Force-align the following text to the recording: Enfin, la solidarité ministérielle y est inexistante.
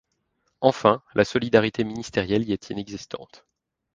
Enfin, 0.61 1.03
la 1.13 1.23
solidarité 1.23 1.83
ministérielle 1.83 2.41
y 2.49 2.53
est 2.53 2.71
inexistante. 2.71 3.45